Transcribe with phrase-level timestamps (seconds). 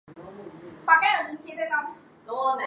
[0.07, 2.35] 碲化铋用作热电装置中。